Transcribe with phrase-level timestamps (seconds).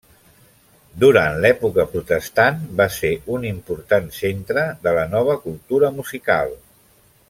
[1.03, 6.61] Durant l'època protestant, va ser un important centre de la nova cultura musical.